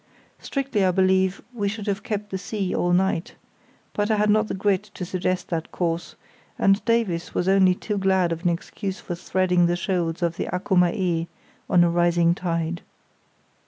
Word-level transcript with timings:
Strictly, 0.39 0.83
I 0.83 0.89
believe, 0.89 1.43
we 1.53 1.67
should 1.67 1.85
have 1.85 2.01
kept 2.01 2.31
the 2.31 2.39
sea 2.39 2.73
all 2.73 2.91
night; 2.91 3.35
but 3.93 4.09
I 4.09 4.15
had 4.15 4.31
not 4.31 4.47
the 4.47 4.55
grit 4.55 4.81
to 4.95 5.05
suggest 5.05 5.49
that 5.49 5.71
course, 5.71 6.15
and 6.57 6.83
Davies 6.85 7.35
was 7.35 7.47
only 7.47 7.75
too 7.75 7.99
glad 7.99 8.31
of 8.31 8.41
an 8.41 8.49
excuse 8.49 8.99
for 8.99 9.13
threading 9.13 9.67
the 9.67 9.75
shoals 9.75 10.23
of 10.23 10.37
the 10.37 10.47
Accumer 10.51 10.91
Ee 10.91 11.27
on 11.69 11.83
a 11.83 11.89
rising 11.91 12.33
tide. 12.33 12.81